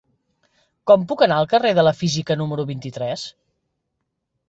Com 0.91 1.03
puc 1.11 1.21
anar 1.27 1.37
al 1.43 1.49
carrer 1.53 1.75
de 1.81 1.85
la 1.89 1.93
Física 2.01 2.41
número 2.43 2.69
vint-i-tres? 2.73 3.31